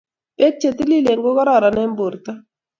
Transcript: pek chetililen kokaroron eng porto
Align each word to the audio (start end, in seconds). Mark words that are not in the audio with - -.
pek 0.37 0.53
chetililen 0.61 1.19
kokaroron 1.25 1.77
eng 1.83 1.93
porto 1.99 2.31